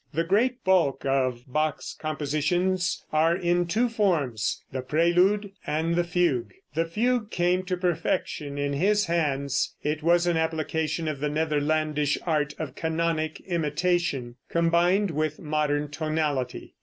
[0.11, 6.55] The great bulk of Bach's compositions are in two forms, the Prelude and the Fugue.
[6.73, 9.75] The fugue came to perfection in his hands.
[9.83, 16.73] It was an application of the Netherlandish art of canonic imitation, combined with modern tonality.